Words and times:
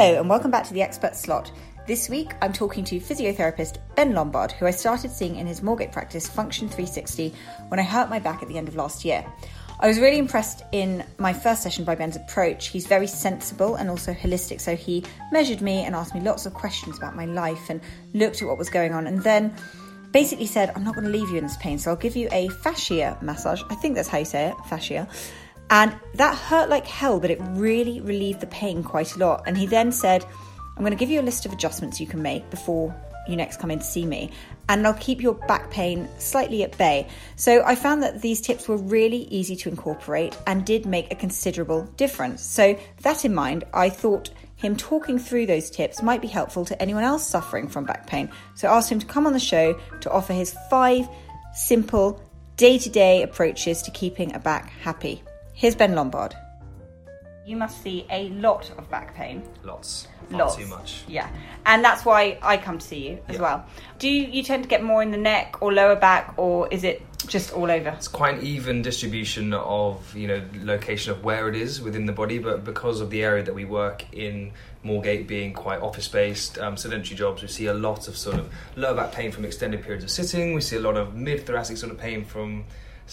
Hello, 0.00 0.20
and 0.20 0.28
welcome 0.28 0.52
back 0.52 0.64
to 0.64 0.72
the 0.72 0.80
Expert 0.80 1.16
Slot. 1.16 1.50
This 1.88 2.08
week, 2.08 2.32
I'm 2.40 2.52
talking 2.52 2.84
to 2.84 3.00
physiotherapist 3.00 3.78
Ben 3.96 4.14
Lombard, 4.14 4.52
who 4.52 4.64
I 4.64 4.70
started 4.70 5.10
seeing 5.10 5.34
in 5.34 5.44
his 5.48 5.60
Moorgate 5.60 5.90
practice, 5.90 6.28
Function 6.28 6.68
360, 6.68 7.34
when 7.66 7.80
I 7.80 7.82
hurt 7.82 8.08
my 8.08 8.20
back 8.20 8.40
at 8.40 8.48
the 8.48 8.58
end 8.58 8.68
of 8.68 8.76
last 8.76 9.04
year. 9.04 9.26
I 9.80 9.88
was 9.88 9.98
really 9.98 10.18
impressed 10.18 10.62
in 10.70 11.04
my 11.18 11.32
first 11.32 11.64
session 11.64 11.84
by 11.84 11.96
Ben's 11.96 12.14
approach. 12.14 12.68
He's 12.68 12.86
very 12.86 13.08
sensible 13.08 13.74
and 13.74 13.90
also 13.90 14.14
holistic, 14.14 14.60
so 14.60 14.76
he 14.76 15.02
measured 15.32 15.62
me 15.62 15.82
and 15.82 15.96
asked 15.96 16.14
me 16.14 16.20
lots 16.20 16.46
of 16.46 16.54
questions 16.54 16.96
about 16.96 17.16
my 17.16 17.24
life 17.24 17.68
and 17.68 17.80
looked 18.14 18.40
at 18.40 18.46
what 18.46 18.56
was 18.56 18.70
going 18.70 18.92
on, 18.94 19.08
and 19.08 19.24
then 19.24 19.52
basically 20.12 20.46
said, 20.46 20.70
I'm 20.76 20.84
not 20.84 20.94
going 20.94 21.08
to 21.08 21.12
leave 21.12 21.28
you 21.28 21.38
in 21.38 21.42
this 21.42 21.56
pain, 21.56 21.76
so 21.76 21.90
I'll 21.90 21.96
give 21.96 22.14
you 22.14 22.28
a 22.30 22.48
fascia 22.62 23.18
massage. 23.20 23.62
I 23.68 23.74
think 23.74 23.96
that's 23.96 24.06
how 24.06 24.18
you 24.18 24.24
say 24.24 24.46
it, 24.46 24.54
fascia. 24.68 25.08
And 25.70 25.94
that 26.14 26.36
hurt 26.36 26.68
like 26.68 26.86
hell, 26.86 27.20
but 27.20 27.30
it 27.30 27.38
really 27.40 28.00
relieved 28.00 28.40
the 28.40 28.46
pain 28.46 28.82
quite 28.82 29.14
a 29.14 29.18
lot. 29.18 29.42
And 29.46 29.56
he 29.56 29.66
then 29.66 29.92
said, 29.92 30.24
I'm 30.76 30.82
going 30.82 30.92
to 30.92 30.96
give 30.96 31.10
you 31.10 31.20
a 31.20 31.22
list 31.22 31.44
of 31.44 31.52
adjustments 31.52 32.00
you 32.00 32.06
can 32.06 32.22
make 32.22 32.48
before 32.50 32.94
you 33.28 33.36
next 33.36 33.60
come 33.60 33.70
in 33.70 33.78
to 33.78 33.84
see 33.84 34.06
me, 34.06 34.30
and 34.68 34.86
I'll 34.86 34.94
keep 34.94 35.20
your 35.20 35.34
back 35.34 35.70
pain 35.70 36.08
slightly 36.18 36.62
at 36.62 36.76
bay. 36.78 37.06
So 37.36 37.62
I 37.64 37.74
found 37.74 38.02
that 38.02 38.22
these 38.22 38.40
tips 38.40 38.68
were 38.68 38.78
really 38.78 39.24
easy 39.24 39.54
to 39.56 39.68
incorporate 39.68 40.36
and 40.46 40.64
did 40.64 40.86
make 40.86 41.12
a 41.12 41.14
considerable 41.14 41.82
difference. 41.96 42.42
So, 42.42 42.78
that 43.02 43.24
in 43.24 43.34
mind, 43.34 43.64
I 43.74 43.90
thought 43.90 44.30
him 44.56 44.76
talking 44.76 45.18
through 45.18 45.46
those 45.46 45.70
tips 45.70 46.02
might 46.02 46.20
be 46.20 46.28
helpful 46.28 46.64
to 46.64 46.82
anyone 46.82 47.04
else 47.04 47.26
suffering 47.26 47.68
from 47.68 47.84
back 47.84 48.06
pain. 48.06 48.28
So 48.56 48.68
I 48.68 48.76
asked 48.76 48.90
him 48.90 48.98
to 48.98 49.06
come 49.06 49.26
on 49.26 49.32
the 49.32 49.38
show 49.38 49.78
to 50.00 50.10
offer 50.10 50.32
his 50.32 50.54
five 50.68 51.08
simple 51.54 52.20
day 52.56 52.76
to 52.78 52.90
day 52.90 53.22
approaches 53.22 53.82
to 53.82 53.92
keeping 53.92 54.34
a 54.34 54.40
back 54.40 54.70
happy. 54.70 55.22
Here's 55.58 55.74
Ben 55.74 55.96
Lombard. 55.96 56.36
You 57.44 57.56
must 57.56 57.82
see 57.82 58.06
a 58.10 58.28
lot 58.28 58.70
of 58.78 58.88
back 58.90 59.12
pain. 59.16 59.42
Lots. 59.64 60.06
Far 60.30 60.38
Lots. 60.38 60.54
too 60.54 60.66
much. 60.68 61.02
Yeah. 61.08 61.28
And 61.66 61.84
that's 61.84 62.04
why 62.04 62.38
I 62.42 62.58
come 62.58 62.78
to 62.78 62.86
see 62.86 63.08
you 63.08 63.18
as 63.26 63.34
Yeah. 63.34 63.42
well. 63.42 63.66
Do 63.98 64.08
you, 64.08 64.22
you 64.28 64.44
tend 64.44 64.62
to 64.62 64.68
get 64.68 64.84
more 64.84 65.02
in 65.02 65.10
the 65.10 65.16
neck 65.16 65.56
or 65.60 65.72
lower 65.72 65.96
back, 65.96 66.34
or 66.36 66.68
is 66.68 66.84
it 66.84 67.02
just 67.26 67.52
all 67.52 67.72
over? 67.72 67.88
It's 67.88 68.06
quite 68.06 68.34
an 68.38 68.44
even 68.46 68.82
distribution 68.82 69.52
of, 69.52 70.14
you 70.14 70.28
know, 70.28 70.40
location 70.62 71.10
of 71.10 71.24
where 71.24 71.48
it 71.48 71.56
is 71.56 71.82
within 71.82 72.06
the 72.06 72.12
body, 72.12 72.38
but 72.38 72.62
because 72.62 73.00
of 73.00 73.10
the 73.10 73.24
area 73.24 73.42
that 73.42 73.54
we 73.56 73.64
work 73.64 74.04
in, 74.12 74.52
Moorgate 74.84 75.26
being 75.26 75.54
quite 75.54 75.80
office 75.80 76.06
based, 76.06 76.56
um, 76.60 76.76
sedentary 76.76 77.16
jobs, 77.16 77.42
we 77.42 77.48
see 77.48 77.66
a 77.66 77.74
lot 77.74 78.06
of 78.06 78.16
sort 78.16 78.36
of 78.38 78.48
lower 78.76 78.94
back 78.94 79.10
pain 79.10 79.32
from 79.32 79.44
extended 79.44 79.82
periods 79.82 80.04
of 80.04 80.10
sitting. 80.12 80.54
We 80.54 80.60
see 80.60 80.76
a 80.76 80.80
lot 80.80 80.96
of 80.96 81.16
mid 81.16 81.44
thoracic 81.44 81.78
sort 81.78 81.90
of 81.90 81.98
pain 81.98 82.24
from. 82.24 82.64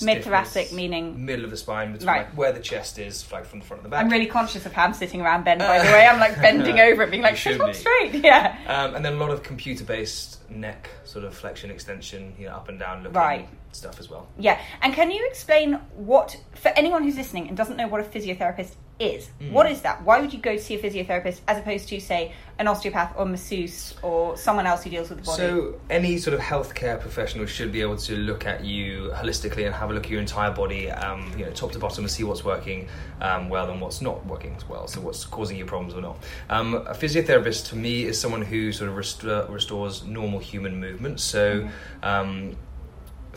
Mid-thoracic 0.01 0.71
meaning- 0.73 1.25
middle 1.25 1.45
of 1.45 1.51
the 1.51 1.57
spine, 1.57 1.91
between, 1.94 2.07
Right. 2.07 2.17
like 2.25 2.38
where 2.38 2.51
the 2.51 2.59
chest 2.59 3.00
is, 3.00 3.29
like 3.31 3.45
from 3.45 3.59
the 3.59 3.66
front 3.66 3.79
of 3.79 3.83
the 3.83 3.89
back. 3.89 4.03
I'm 4.03 4.09
really 4.09 4.25
conscious 4.25 4.66
of 4.66 4.73
how 4.73 4.83
I'm 4.83 4.94
sitting 4.94 5.22
around 5.22 5.45
Ben, 5.45 5.57
by 5.59 5.79
the 5.79 5.85
way. 5.91 6.06
I'm 6.06 6.19
like 6.19 6.35
bending 6.41 6.79
over 6.88 7.03
it, 7.03 7.11
being 7.11 7.23
like, 7.23 7.38
sit 7.38 7.53
should 7.53 7.61
up 7.61 7.67
be. 7.67 7.73
straight. 7.73 8.13
Yeah. 8.23 8.57
Um, 8.67 8.95
and 8.95 9.05
then 9.05 9.13
a 9.13 9.17
lot 9.17 9.29
of 9.31 9.44
computer-based 9.44 10.50
neck 10.50 10.89
sort 11.03 11.25
of 11.25 11.34
flexion, 11.35 11.69
extension, 11.72 12.34
you 12.39 12.45
know, 12.47 12.53
up 12.55 12.69
and 12.69 12.79
down 12.79 13.00
looking 13.03 13.13
Right. 13.13 13.47
stuff 13.72 14.00
as 14.00 14.09
well. 14.09 14.28
Yeah. 14.38 14.59
And 14.81 14.94
can 14.94 15.11
you 15.11 15.25
explain 15.28 15.73
what, 15.95 16.38
for 16.55 16.69
anyone 16.69 17.03
who's 17.03 17.16
listening 17.17 17.47
and 17.47 17.55
doesn't 17.57 17.78
know 17.78 17.88
what 17.88 18.01
a 18.01 18.03
physiotherapist 18.03 18.73
is, 19.00 19.29
Mm. 19.41 19.51
what 19.51 19.69
is 19.69 19.81
that? 19.81 20.03
Why 20.03 20.22
would 20.22 20.31
you 20.33 20.39
go 20.39 20.56
to 20.56 20.61
see 20.61 20.75
a 20.75 20.79
physiotherapist 20.81 21.41
as 21.47 21.57
opposed 21.57 21.89
to, 21.89 22.00
say, 22.00 22.33
an 22.57 22.67
osteopath 22.67 23.13
or 23.17 23.25
masseuse 23.25 23.94
or 24.01 24.38
someone 24.38 24.66
else 24.66 24.83
who 24.83 24.89
deals 24.89 25.09
with 25.09 25.19
the 25.19 25.25
body? 25.25 25.38
So, 25.38 25.75
any 25.89 26.17
sort 26.17 26.33
of 26.33 26.39
healthcare 26.39 27.00
professional 27.00 27.45
should 27.45 27.72
be 27.73 27.81
able 27.81 27.97
to 27.97 28.16
look 28.16 28.45
at 28.45 28.63
you 28.63 29.11
holistically 29.13 29.66
and 29.66 29.75
have 29.75 29.89
a 29.89 29.94
look 29.94 30.05
at 30.05 30.09
your 30.11 30.22
entire 30.22 30.51
body, 30.51 30.89
um, 30.89 31.29
you 31.38 31.45
know, 31.45 31.51
top 31.51 31.73
to 31.73 31.79
bottom, 31.79 32.05
and 32.05 32.11
see 32.11 32.23
what's 32.23 32.45
working 32.45 32.88
um, 33.22 33.50
well 33.50 33.69
and 33.69 33.81
what's 33.81 34.01
not 34.01 34.25
working 34.25 34.53
as 34.55 34.67
well. 34.69 34.88
So, 34.88 35.01
what's 35.01 35.25
causing 35.25 35.57
you 35.57 35.66
problems 35.66 35.94
or 35.94 36.01
not. 36.01 36.17
Um, 36.50 36.75
a 36.75 36.94
physiotherapist, 36.94 37.69
to 37.69 37.75
me, 37.75 38.03
is 38.05 38.19
someone 38.19 38.44
who 38.44 38.72
sort 38.72 38.89
of 38.89 38.95
rest- 38.95 39.23
restores 39.23 40.05
normal 40.05 40.39
human 40.39 40.79
movement. 40.79 41.19
So. 41.19 41.67
Um, 42.01 42.55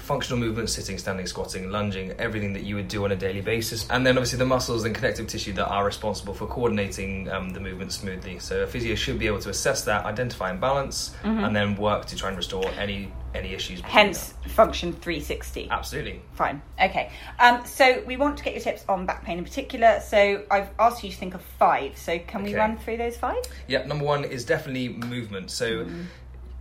functional 0.08 0.38
movements, 0.38 0.72
sitting, 0.72 0.96
standing, 0.96 1.26
squatting, 1.26 1.70
lunging, 1.70 2.12
everything 2.12 2.54
that 2.54 2.64
you 2.64 2.74
would 2.74 2.88
do 2.88 3.04
on 3.04 3.12
a 3.12 3.16
daily 3.16 3.42
basis. 3.42 3.86
And 3.91 4.06
then 4.06 4.16
obviously 4.16 4.38
the 4.38 4.46
muscles 4.46 4.86
and 4.86 4.94
connective 4.94 5.26
tissue 5.26 5.52
that 5.52 5.69
are 5.69 5.84
responsible 5.84 6.32
for 6.32 6.46
coordinating 6.46 7.30
um, 7.30 7.50
the 7.50 7.60
movement 7.60 7.92
smoothly. 7.92 8.38
So 8.38 8.62
a 8.62 8.66
physio 8.66 8.94
should 8.94 9.18
be 9.18 9.26
able 9.26 9.41
to 9.41 9.50
assess 9.50 9.84
that, 9.84 10.06
identify 10.06 10.50
imbalance, 10.50 11.14
and 11.22 11.54
then 11.54 11.76
work 11.76 12.06
to 12.06 12.16
try 12.16 12.28
and 12.28 12.36
restore 12.38 12.66
any 12.78 13.12
any 13.34 13.52
issues. 13.52 13.80
Hence, 13.82 14.32
function 14.47 14.94
360. 14.94 15.68
absolutely. 15.70 16.22
Fine. 16.32 16.62
Okay. 16.82 17.12
Um, 17.38 17.62
so 17.66 18.02
we 18.06 18.16
want 18.16 18.38
to 18.38 18.44
get 18.44 18.54
your 18.54 18.62
tips 18.62 18.86
on 18.88 19.04
back 19.04 19.22
pain 19.22 19.36
in 19.36 19.44
particular. 19.44 20.00
So 20.00 20.44
I've 20.50 20.70
asked 20.78 21.04
you 21.04 21.10
to 21.10 21.16
think 21.16 21.34
of 21.34 21.42
five. 21.58 21.98
So 21.98 22.18
can 22.18 22.42
we 22.42 22.54
run 22.54 22.78
through 22.78 22.97
those 22.97 23.18
five? 23.18 23.42
Yeah, 23.66 23.84
number 23.84 24.06
one 24.06 24.24
is 24.24 24.47
definitely 24.47 24.88
movement. 24.88 25.50
So. 25.50 25.84
Mm-hmm. 25.84 26.02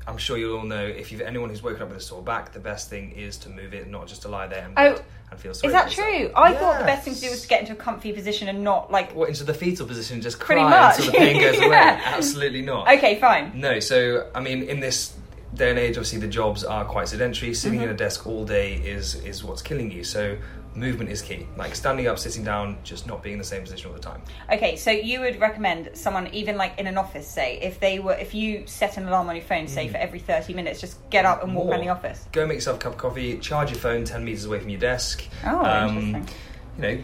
I'm 0.08 0.18
sure 0.18 0.38
you'll 0.38 0.58
all 0.60 0.66
know 0.66 0.86
if 0.86 1.12
you've 1.12 1.22
anyone 1.22 1.50
who's 1.50 1.62
woken 1.62 1.82
up 1.84 1.90
with 1.90 1.98
a 1.98 2.02
sore 2.02 2.22
back, 2.22 2.54
the 2.54 2.60
best 2.60 2.90
thing 2.90 3.12
is 3.12 3.38
to 3.40 3.50
move 3.50 3.74
it, 3.74 3.88
not 3.90 4.08
just 4.08 4.22
to 4.24 4.30
lie 4.30 4.48
there 4.48 4.64
and, 4.66 4.74
Oh, 4.78 5.02
and 5.32 5.40
feel 5.40 5.54
sorry. 5.54 5.74
Is 5.74 5.74
that 5.74 5.92
true? 5.92 6.32
I 6.36 6.54
thought 6.54 6.80
the 6.80 6.86
best 6.86 7.04
thing 7.04 7.14
to 7.16 7.20
do 7.22 7.30
was 7.30 7.42
to 7.42 7.48
get 7.48 7.60
into 7.62 7.74
a 7.74 7.76
comfy 7.76 8.14
position 8.14 8.48
and 8.48 8.64
not 8.64 8.90
like. 8.92 9.14
What 9.14 9.28
into 9.30 9.44
the 9.44 9.54
fetal 9.54 9.86
position, 9.86 10.22
just 10.22 10.40
Pretty 10.40 10.62
cry 10.62 10.70
much. 10.70 10.98
until 11.00 11.12
the 11.12 11.18
pain 11.18 11.42
goes 11.42 11.58
away. 11.62 11.76
Absolutely 11.78 12.62
not. 12.62 12.90
Okay, 12.98 13.20
fine. 13.20 13.52
No, 13.60 13.80
so 13.82 14.30
I 14.34 14.40
mean, 14.40 14.64
in 14.64 14.80
this 14.80 15.14
day 15.54 15.70
and 15.72 15.80
age, 15.80 15.98
obviously 15.98 16.20
the 16.20 16.28
jobs 16.28 16.64
are 16.64 16.86
quite 16.86 17.10
sedentary. 17.10 17.54
Sitting 17.54 17.80
Mm-hmm. 17.80 17.90
in 17.90 17.96
a 17.96 17.98
desk 17.98 18.26
all 18.26 18.46
day 18.46 18.76
is 18.76 19.16
is 19.16 19.44
what's 19.44 19.62
killing 19.62 19.92
you. 19.92 20.04
So 20.06 20.38
movement 20.78 21.10
is 21.10 21.22
key. 21.22 21.46
Like 21.58 21.76
standing 21.76 22.08
up, 22.08 22.20
sitting 22.20 22.44
down, 22.44 22.78
just 22.84 23.08
not 23.08 23.24
being 23.24 23.34
in 23.34 23.40
the 23.40 23.46
same 23.46 23.64
position 23.64 23.90
all 23.90 23.96
the 23.96 24.00
time. 24.02 24.22
Okay, 24.52 24.76
so 24.76 24.92
you 24.92 25.20
would 25.22 25.40
recommend 25.40 25.90
someone, 25.94 26.28
even 26.34 26.56
like 26.56 26.78
in 26.80 26.88
an 26.88 26.98
office, 26.98 27.28
say, 27.28 27.60
if 27.62 27.80
they 27.80 28.00
were, 28.00 28.14
if 28.14 28.34
you 28.34 28.66
set 28.68 28.98
an 28.98 29.08
alarm 29.08 29.28
on 29.30 29.36
your 29.36 29.44
phone, 29.46 29.68
say 29.68 29.88
for 29.88 29.98
every 29.98 30.20
thirty 30.20 30.54
minutes, 30.54 30.80
just 30.80 30.98
get 31.10 31.26
up 31.26 31.44
and 31.44 31.54
walk 31.56 31.66
Mm. 31.68 31.72
Around 31.72 31.82
the 31.82 31.90
office. 31.90 32.28
Go 32.32 32.46
make 32.46 32.56
yourself 32.56 32.78
a 32.78 32.80
cup 32.80 32.94
of 32.94 32.98
coffee. 33.00 33.38
Charge 33.40 33.72
your 33.72 33.80
phone 33.80 34.06
ten 34.06 34.24
meters 34.24 34.46
away 34.46 34.60
from 34.60 34.70
your 34.70 34.80
desk. 34.80 35.24
Oh, 35.46 35.66
Um, 35.66 35.98
interesting. 35.98 36.36
You 36.78 36.82
know. 36.98 37.04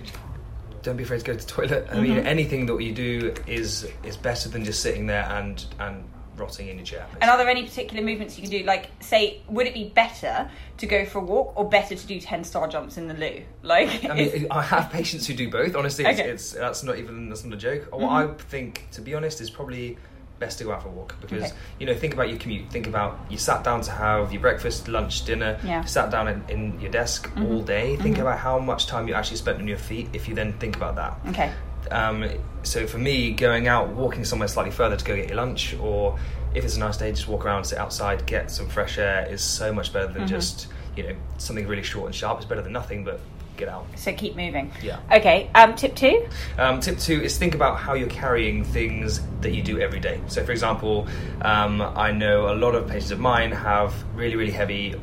Don't 0.84 0.98
be 0.98 1.04
afraid 1.04 1.20
to 1.22 1.26
go 1.26 1.34
to 1.34 1.40
the 1.40 1.50
toilet. 1.50 1.88
I 1.90 1.94
Mm-hmm. 1.94 2.02
mean, 2.04 2.18
anything 2.28 2.66
that 2.66 2.78
you 2.82 2.92
do 2.94 3.34
is 3.48 3.88
is 4.04 4.18
better 4.18 4.50
than 4.50 4.66
just 4.66 4.82
sitting 4.82 5.08
there 5.08 5.24
and 5.32 5.64
and 5.80 6.04
rotting 6.36 6.68
in 6.68 6.78
your 6.78 6.86
chair. 6.86 7.08
And 7.22 7.30
are 7.30 7.38
there 7.38 7.50
any 7.50 7.64
particular 7.64 8.04
movements 8.04 8.38
you 8.38 8.44
can 8.44 8.52
do? 8.52 8.64
Like, 8.64 8.90
say, 9.00 9.42
would 9.48 9.68
it 9.68 9.74
be 9.74 9.86
better 9.90 10.50
to 10.78 10.88
go 10.88 11.06
for 11.06 11.20
a 11.20 11.24
walk 11.24 11.54
or 11.56 11.70
better 11.70 11.96
to 11.96 12.08
do 12.08 12.20
ten 12.20 12.44
star 12.44 12.68
jumps 12.68 12.98
in 12.98 13.08
the 13.08 13.14
loo? 13.14 13.44
Like, 13.62 14.06
I 14.10 14.14
mean, 14.14 14.48
I 14.52 14.62
have 14.62 14.92
patients 14.92 15.28
who 15.28 15.34
do 15.34 15.50
both. 15.50 15.76
Honestly, 15.76 16.06
it's, 16.06 16.20
Okay. 16.20 16.30
it's 16.30 16.52
that's 16.52 16.84
not 16.84 16.98
even 16.98 17.30
that's 17.30 17.44
not 17.44 17.54
a 17.54 17.58
joke. 17.58 17.88
What 17.92 18.10
I 18.10 18.24
mm-hmm. 18.24 18.38
think, 18.38 18.88
to 18.92 19.02
be 19.02 19.16
honest, 19.16 19.42
is 19.42 19.50
probably 19.50 19.98
best 20.40 20.58
to 20.58 20.64
go 20.66 20.74
out 20.74 20.82
for 20.82 20.90
a 20.90 20.92
walk 20.92 21.16
because 21.22 21.44
Okay. 21.44 21.54
you 21.80 21.86
know 21.86 21.94
think 21.94 22.14
about 22.14 22.30
your 22.30 22.38
commute. 22.38 22.70
Think 22.70 22.88
about 22.88 23.20
you 23.30 23.38
sat 23.38 23.64
down 23.64 23.82
to 23.82 23.92
have 23.92 24.34
your 24.34 24.42
breakfast, 24.42 24.88
lunch, 24.88 25.26
dinner. 25.26 25.60
Yeah. 25.64 25.82
You 25.82 25.88
sat 25.88 26.12
down 26.12 26.28
in, 26.28 26.44
in 26.50 26.80
your 26.80 26.92
desk 26.92 27.30
mm-hmm. 27.30 27.46
all 27.46 27.62
day. 27.62 27.96
Think 27.98 28.16
mm-hmm. 28.16 28.28
about 28.28 28.40
how 28.40 28.60
much 28.60 28.88
time 28.88 29.08
you 29.08 29.14
actually 29.14 29.38
spent 29.38 29.60
on 29.60 29.68
your 29.68 29.78
feet. 29.78 30.10
If 30.14 30.28
you 30.28 30.36
then 30.36 30.54
think 30.54 30.76
about 30.76 30.96
that. 30.96 31.18
okay. 31.30 31.52
Um, 31.92 32.30
so 32.64 32.88
for 32.88 32.98
me, 32.98 33.32
going 33.32 33.68
out, 33.68 33.90
walking 33.90 34.26
somewhere 34.26 34.48
slightly 34.48 34.72
further 34.72 34.96
to 34.96 35.06
go 35.06 35.16
get 35.16 35.28
your 35.28 35.38
lunch, 35.38 35.76
or 35.80 36.18
if 36.56 36.64
it's 36.64 36.76
a 36.76 36.80
nice 36.80 36.98
day, 36.98 37.12
just 37.12 37.28
walk 37.28 37.46
around, 37.46 37.66
sit 37.66 37.78
outside, 37.78 38.26
get 38.26 38.52
some 38.52 38.68
fresh 38.68 38.98
air, 38.98 39.28
is 39.30 39.42
so 39.42 39.74
much 39.74 39.92
better 39.92 40.12
than 40.12 40.28
just 40.28 40.68
you 40.96 41.04
know 41.04 41.16
something 41.38 41.68
really 41.68 41.84
short 41.84 42.08
and 42.08 42.16
sharp. 42.16 42.38
It's 42.38 42.46
better 42.46 42.62
than 42.62 42.74
nothing, 42.74 43.04
but 43.04 43.20
get 43.58 43.70
out. 43.70 43.86
So 43.96 44.14
keep 44.14 44.36
moving. 44.36 44.72
Yeah. 44.82 45.00
Okay. 45.12 45.50
Um, 45.56 45.76
tip 45.76 45.96
two. 45.96 46.28
Um, 46.58 46.80
tip 46.80 46.98
two 46.98 47.22
is 47.22 47.38
think 47.38 47.56
about 47.56 47.78
how 47.78 47.94
you're 47.94 48.10
carrying 48.10 48.64
things 48.64 49.22
that 49.42 49.54
you 49.54 49.62
do 49.62 49.80
every 49.80 50.00
day. 50.00 50.22
So, 50.28 50.44
for 50.44 50.52
example, 50.52 51.08
um, 51.42 51.82
I 51.82 52.12
know 52.12 52.52
a 52.52 52.56
lot 52.56 52.76
of 52.76 52.88
patients 52.88 53.12
of 53.12 53.20
mine 53.20 53.52
have 53.52 53.94
really, 54.16 54.36
really 54.36 54.52
heavy 54.52 54.96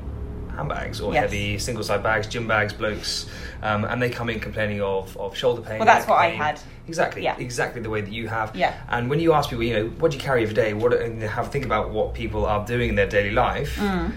handbags 0.60 1.00
or 1.00 1.12
Yes. 1.12 1.22
heavy 1.22 1.58
single 1.58 1.82
side 1.84 2.02
bags, 2.02 2.26
gym 2.26 2.46
bags, 2.46 2.72
blokes, 2.72 3.26
um, 3.62 3.84
and 3.84 4.00
they 4.02 4.10
come 4.10 4.28
in 4.30 4.40
complaining 4.40 4.80
of, 4.82 5.16
of 5.16 5.36
shoulder 5.36 5.62
pain. 5.62 5.78
Well, 5.78 5.86
that's 5.86 6.06
what 6.06 6.18
I 6.18 6.28
had. 6.30 6.60
Exactly, 6.86 7.22
Yeah. 7.22 7.36
exactly 7.38 7.80
the 7.82 7.90
way 7.90 8.00
that 8.00 8.12
you 8.12 8.28
have. 8.28 8.54
Yeah. 8.54 8.74
And 8.88 9.08
when 9.10 9.20
you 9.20 9.32
ask 9.32 9.48
people, 9.50 9.64
you 9.64 9.74
know, 9.74 9.86
what 9.98 10.10
do 10.10 10.16
you 10.18 10.22
carry 10.22 10.42
every 10.42 10.54
day? 10.54 10.74
What 10.74 10.92
and 10.92 11.22
have 11.22 11.46
a 11.46 11.50
think 11.50 11.64
about 11.64 11.90
what 11.90 12.14
people 12.14 12.44
are 12.46 12.64
doing 12.66 12.88
in 12.90 12.94
their 12.96 13.06
daily 13.08 13.30
life. 13.30 13.76
Mm. 13.78 14.12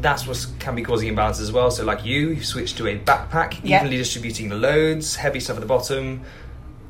That's 0.00 0.26
what 0.26 0.46
can 0.58 0.74
be 0.74 0.82
causing 0.82 1.14
imbalances 1.14 1.42
as 1.42 1.52
well. 1.52 1.70
So, 1.70 1.84
like 1.84 2.04
you, 2.04 2.30
you 2.30 2.42
switch 2.42 2.74
to 2.76 2.86
a 2.86 2.98
backpack, 2.98 3.60
Yeah. 3.62 3.78
evenly 3.80 3.98
distributing 3.98 4.48
the 4.48 4.54
loads, 4.56 5.16
heavy 5.16 5.38
stuff 5.40 5.56
at 5.56 5.60
the 5.60 5.66
bottom, 5.66 6.22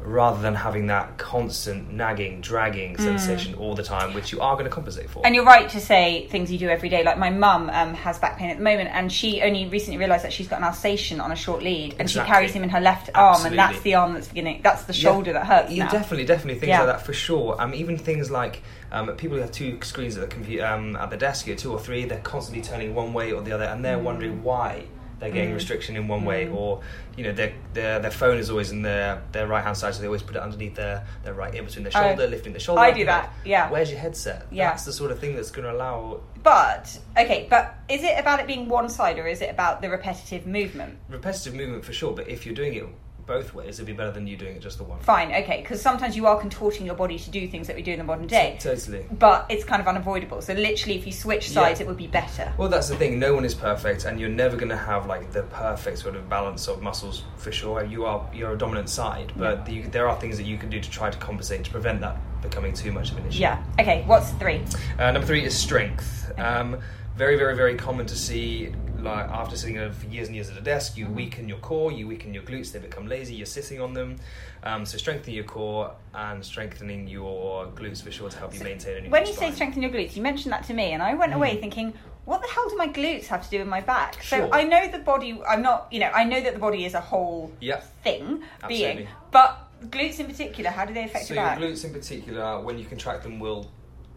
rather 0.04 0.40
than 0.42 0.54
having 0.54 0.86
that 0.88 1.16
constant 1.18 1.92
nagging, 1.92 2.40
dragging 2.40 2.96
sensation 2.96 3.54
all 3.54 3.74
the 3.74 3.82
time, 3.82 4.14
which 4.14 4.32
you 4.32 4.40
are 4.40 4.54
going 4.54 4.64
to 4.64 4.70
compensate 4.70 5.08
for. 5.08 5.20
Mm. 5.22 5.26
And 5.26 5.34
you're 5.34 5.44
right 5.44 5.68
to 5.70 5.80
say 5.80 6.26
things 6.28 6.50
you 6.50 6.58
do 6.58 6.68
every 6.68 6.88
day. 6.88 7.04
Like 7.04 7.18
my 7.18 7.30
mum 7.30 7.70
um, 7.70 7.94
has 7.94 8.18
back 8.18 8.38
pain 8.38 8.50
at 8.50 8.56
the 8.58 8.62
moment, 8.64 8.90
and 8.92 9.12
she 9.12 9.42
only 9.42 9.66
recently 9.68 9.98
realised 9.98 10.24
that 10.24 10.32
she's 10.32 10.48
got 10.48 10.58
an 10.58 10.64
Alsatian 10.64 11.20
on 11.20 11.30
a 11.32 11.36
short 11.36 11.62
lead, 11.62 11.92
and 11.92 12.02
Exactly. 12.02 12.28
she 12.28 12.32
carries 12.32 12.52
him 12.52 12.62
in 12.64 12.70
her 12.70 12.80
left 12.80 13.10
arm, 13.14 13.34
Absolutely. 13.34 13.58
and 13.58 13.74
that's 13.74 13.82
the 13.82 13.94
arm 13.94 14.14
that's 14.14 14.28
beginning. 14.28 14.60
That's 14.62 14.82
the 14.84 14.92
Yeah. 14.94 15.10
shoulder 15.10 15.32
that 15.34 15.46
hurts 15.46 15.72
You 15.72 15.84
now. 15.84 15.90
definitely, 15.90 16.24
definitely 16.24 16.60
things 16.60 16.68
Yeah. 16.70 16.78
like 16.82 16.96
that 16.98 17.06
for 17.06 17.12
sure. 17.12 17.56
Um, 17.60 17.74
even 17.74 17.96
things 17.96 18.30
like 18.30 18.62
um, 18.90 19.08
people 19.16 19.36
who 19.36 19.42
have 19.42 19.52
two 19.52 19.78
screens 19.82 20.16
at 20.16 20.20
the 20.20 20.26
computer 20.34 20.66
um, 20.66 20.96
at 20.96 21.10
the 21.10 21.16
desk, 21.16 21.46
here, 21.46 21.56
two 21.56 21.72
or 21.72 21.78
three, 21.80 22.04
they're 22.04 22.18
constantly 22.20 22.62
turning 22.62 22.94
one 22.94 23.12
way 23.14 23.32
or 23.32 23.40
the 23.40 23.52
other, 23.52 23.64
and 23.64 23.84
they're 23.84 23.96
Mm. 23.98 24.02
wondering 24.02 24.42
why 24.42 24.82
they're 25.22 25.30
getting 25.30 25.50
mm. 25.50 25.54
restriction 25.54 25.94
in 25.94 26.08
one 26.08 26.24
way, 26.24 26.46
mm. 26.46 26.54
or 26.54 26.80
you 27.16 27.22
know, 27.22 27.32
their 27.32 27.52
their 27.74 28.00
their 28.00 28.10
phone 28.10 28.38
is 28.38 28.50
always 28.50 28.72
in 28.72 28.82
their 28.82 29.22
their 29.30 29.46
right 29.46 29.62
hand 29.62 29.76
side, 29.76 29.94
so 29.94 30.00
they 30.00 30.08
always 30.08 30.22
put 30.22 30.34
it 30.34 30.42
underneath 30.42 30.74
their 30.74 31.06
their 31.22 31.32
right 31.32 31.54
in 31.54 31.64
between 31.64 31.84
their 31.84 31.92
Oh. 31.94 32.08
shoulder, 32.08 32.26
lifting 32.26 32.52
the 32.52 32.58
shoulder. 32.58 32.80
I 32.80 32.90
do 32.90 33.04
that, 33.04 33.32
yeah. 33.44 33.70
Where's 33.70 33.88
your 33.88 34.00
headset? 34.00 34.46
Yeah. 34.50 34.70
That's 34.70 34.84
the 34.84 34.92
sort 34.92 35.12
of 35.12 35.20
thing 35.20 35.36
that's 35.36 35.52
going 35.52 35.68
to 35.68 35.72
allow 35.72 36.20
But 36.42 36.98
okay, 37.16 37.46
but 37.48 37.76
is 37.88 38.02
it 38.02 38.18
about 38.18 38.40
it 38.40 38.48
being 38.48 38.68
one 38.68 38.88
side, 38.88 39.18
or 39.20 39.28
is 39.28 39.40
it 39.42 39.50
about 39.50 39.80
the 39.80 39.88
repetitive 39.88 40.44
movement? 40.44 40.98
repetitive 41.08 41.54
movement 41.54 41.84
for 41.84 41.92
sure. 41.92 42.12
But 42.12 42.28
if 42.28 42.44
you're 42.44 42.54
doing 42.54 42.74
it 42.74 42.84
both 43.26 43.54
ways, 43.54 43.76
it'd 43.78 43.86
be 43.86 43.92
better 43.92 44.10
than 44.10 44.26
you 44.26 44.36
doing 44.36 44.56
it 44.56 44.60
just 44.60 44.78
the 44.78 44.84
one. 44.84 44.98
Fine, 45.00 45.32
okay, 45.32 45.60
because 45.62 45.80
sometimes 45.80 46.16
you 46.16 46.26
are 46.26 46.38
contorting 46.38 46.84
your 46.86 46.94
body 46.94 47.18
to 47.18 47.30
do 47.30 47.46
things 47.48 47.66
that 47.66 47.76
we 47.76 47.82
do 47.82 47.92
in 47.92 47.98
the 47.98 48.04
modern 48.04 48.26
day, 48.26 48.56
Totally. 48.60 49.06
but 49.12 49.46
it's 49.48 49.64
kind 49.64 49.80
of 49.80 49.88
unavoidable. 49.88 50.42
So 50.42 50.52
literally, 50.54 50.98
if 50.98 51.06
you 51.06 51.12
switch 51.12 51.50
sides, 51.50 51.80
Yeah. 51.80 51.84
it 51.84 51.88
would 51.88 51.96
be 51.96 52.06
better. 52.08 52.52
Well, 52.58 52.68
that's 52.68 52.88
the 52.88 52.96
thing. 52.96 53.18
No 53.18 53.34
one 53.34 53.44
is 53.44 53.54
perfect, 53.54 54.04
and 54.04 54.18
you're 54.20 54.28
never 54.28 54.56
going 54.56 54.70
to 54.70 54.76
have 54.76 55.06
like 55.06 55.32
the 55.32 55.42
perfect 55.44 55.98
sort 55.98 56.16
of 56.16 56.28
balance 56.28 56.68
of 56.68 56.82
muscles 56.82 57.22
for 57.36 57.52
sure. 57.52 57.84
You 57.84 58.04
are 58.06 58.28
you're 58.34 58.52
a 58.52 58.58
dominant 58.58 58.88
side, 58.88 59.32
but 59.36 59.64
the, 59.66 59.82
there 59.82 60.08
are 60.08 60.18
things 60.20 60.36
that 60.36 60.44
you 60.44 60.58
can 60.58 60.70
do 60.70 60.80
to 60.80 60.90
try 60.90 61.10
to 61.10 61.18
compensate 61.18 61.64
to 61.64 61.70
prevent 61.70 62.00
that 62.00 62.16
becoming 62.42 62.72
too 62.72 62.90
much 62.90 63.10
of 63.12 63.18
an 63.18 63.26
issue. 63.26 63.40
Yeah. 63.40 63.62
Okay. 63.78 64.02
What's 64.06 64.30
three? 64.32 64.62
Uh, 64.98 65.12
number 65.12 65.26
three 65.26 65.44
is 65.44 65.56
strength. 65.56 66.32
Um, 66.38 66.78
very, 67.16 67.36
very, 67.36 67.54
very 67.54 67.76
common 67.76 68.06
to 68.06 68.16
see. 68.16 68.72
Like 69.02 69.28
after 69.30 69.56
sitting 69.56 69.92
for 69.92 70.06
years 70.06 70.28
and 70.28 70.36
years 70.36 70.48
at 70.48 70.56
a 70.56 70.60
desk, 70.60 70.96
you 70.96 71.08
weaken 71.08 71.48
your 71.48 71.58
core, 71.58 71.90
you 71.90 72.06
weaken 72.06 72.32
your 72.32 72.44
glutes, 72.44 72.70
they 72.70 72.78
become 72.78 73.08
lazy. 73.08 73.34
You're 73.34 73.46
sitting 73.46 73.80
on 73.80 73.94
them. 73.94 74.16
Um, 74.62 74.86
so 74.86 74.96
strengthening 74.96 75.34
your 75.34 75.44
core 75.44 75.92
and 76.14 76.44
strengthening 76.44 77.08
your 77.08 77.66
glutes 77.66 78.00
for 78.00 78.12
sure 78.12 78.30
to 78.30 78.38
help 78.38 78.54
you 78.54 78.60
maintain. 78.60 79.10
When 79.10 79.22
you 79.26 79.32
say 79.32 79.46
spine. 79.46 79.54
strengthen 79.54 79.82
your 79.82 79.90
glutes, 79.90 80.14
you 80.14 80.22
mentioned 80.22 80.52
that 80.52 80.64
to 80.64 80.74
me, 80.74 80.92
and 80.92 81.02
I 81.02 81.14
went 81.14 81.34
away 81.34 81.56
thinking, 81.60 81.94
what 82.26 82.40
the 82.42 82.48
hell 82.48 82.68
do 82.68 82.76
my 82.76 82.86
glutes 82.86 83.26
have 83.26 83.42
to 83.42 83.50
do 83.50 83.58
with 83.58 83.66
my 83.66 83.80
back? 83.80 84.22
So 84.22 84.48
I 84.52 84.62
know 84.62 84.88
the 84.88 85.00
body. 85.00 85.40
I'm 85.48 85.62
not. 85.62 85.88
You 85.90 85.98
know, 86.00 86.10
I 86.14 86.22
know 86.22 86.40
that 86.40 86.54
the 86.54 86.60
body 86.60 86.84
is 86.84 86.94
a 86.94 87.00
whole 87.00 87.52
Yep. 87.58 87.84
thing, 88.04 88.44
Absolutely. 88.62 88.94
being, 88.94 89.08
but 89.32 89.68
glutes 89.90 90.20
in 90.20 90.26
particular, 90.26 90.70
how 90.70 90.84
do 90.84 90.94
they 90.94 91.04
affect 91.04 91.26
So 91.26 91.34
your 91.34 91.42
your 91.42 91.50
back? 91.52 91.58
glutes 91.58 91.84
in 91.84 91.92
particular, 91.92 92.60
when 92.60 92.78
you 92.78 92.84
contract 92.84 93.24
them, 93.24 93.40
will 93.40 93.68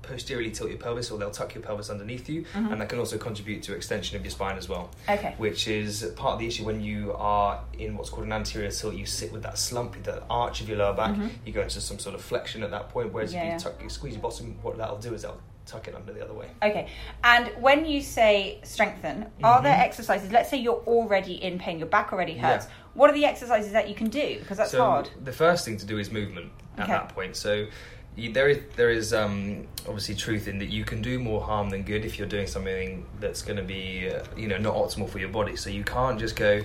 posteriorly 0.07 0.52
tilt 0.52 0.69
your 0.69 0.80
pelvis, 0.80 1.12
or 1.12 1.18
they'll 1.19 1.31
tuck 1.31 1.54
your 1.56 1.63
pelvis 1.63 1.90
underneath 1.90 2.30
you, 2.30 2.46
and 2.54 2.80
that 2.80 2.90
can 2.90 3.00
also 3.00 3.18
contribute 3.18 3.63
to 3.63 3.74
extension 3.74 4.16
of 4.18 4.24
your 4.24 4.31
spine 4.31 4.57
as 4.57 4.69
well. 4.69 4.90
Mm-hmm. 5.07 5.12
Okay. 5.25 5.36
Which 5.38 5.68
is 5.68 6.04
part 6.16 6.34
of 6.34 6.40
the 6.40 6.48
issue 6.48 6.63
when 6.66 6.81
you 6.81 7.13
are 7.13 7.60
in 7.78 7.98
what's 7.98 8.10
called 8.10 8.25
an 8.25 8.34
anterior 8.34 8.72
tilt. 8.72 8.96
You 8.96 9.06
sit 9.06 9.31
with 9.31 9.44
that 9.44 9.57
slump, 9.57 10.02
the 10.04 10.24
arch 10.30 10.62
of 10.62 10.69
your 10.69 10.78
lower 10.78 10.94
back. 10.96 11.16
You 11.46 11.54
go 11.54 11.62
into 11.62 11.81
some 11.81 12.00
sort 12.00 12.16
of 12.16 12.22
flexion 12.22 12.63
at 12.63 12.72
that 12.72 12.90
point. 12.90 13.12
Whereas 13.13 13.31
Mm-hmm. 13.34 13.38
Yeah, 13.38 13.56
if 13.56 13.63
you 13.63 13.68
yeah. 13.69 13.74
tuck, 13.74 13.84
you 13.84 13.90
squeeze 13.90 14.13
your 14.13 14.22
bottom, 14.22 14.57
what 14.62 14.78
that'll 14.78 14.98
do 15.00 15.13
is 15.13 15.24
that'll 15.24 15.42
tuck 15.66 15.88
it 15.88 15.96
under 15.96 16.13
the 16.13 16.24
other 16.24 16.34
way. 16.34 16.48
Okay. 16.62 16.88
And 17.24 17.48
when 17.60 17.86
you 17.86 18.02
say 18.02 18.60
strengthen, 18.63 19.25
are 19.44 19.62
there 19.63 19.74
Mm-hmm. 19.74 19.81
exercises? 19.81 20.31
Let's 20.31 20.50
say 20.50 20.57
you're 20.57 20.84
already 20.86 21.34
in 21.44 21.57
pain, 21.57 21.80
your 21.80 21.88
back 21.88 22.13
already 22.13 22.38
hurts. 22.38 22.66
Yeah. 22.66 22.72
What 22.94 23.10
are 23.10 23.13
the 23.13 23.25
exercises 23.25 23.72
that 23.74 23.90
you 23.90 23.96
can 23.96 24.10
do? 24.10 24.38
Because 24.40 24.57
that's 24.57 24.72
so 24.72 24.84
hard. 24.86 25.10
The 25.24 25.31
first 25.34 25.66
thing 25.66 25.78
to 25.78 25.86
do 25.86 25.98
is 25.98 26.12
movement 26.12 26.52
at 26.78 26.84
Okay. 26.84 26.92
that 26.92 27.10
point. 27.10 27.36
So 27.36 27.66
you, 28.15 28.31
there 28.31 28.47
is 28.47 28.59
there 28.75 28.89
is 28.89 29.13
um, 29.13 29.67
obviously 29.88 30.15
truth 30.15 30.47
in 30.47 30.59
that 30.59 30.69
you 30.69 30.85
can 30.85 31.01
do 31.01 31.19
more 31.19 31.41
harm 31.41 31.69
than 31.69 31.83
good 31.83 32.06
if 32.06 32.17
you're 32.17 32.27
doing 32.27 32.47
something 32.47 33.06
that's 33.19 33.41
going 33.41 33.57
to 33.57 33.63
be 33.63 34.09
uh, 34.09 34.23
you 34.38 34.47
know 34.47 34.57
not 34.57 34.75
optimal 34.75 35.09
for 35.09 35.19
your 35.19 35.29
body. 35.29 35.56
So 35.56 35.69
you 35.69 35.83
can't 35.83 36.19
just 36.19 36.35
go, 36.35 36.62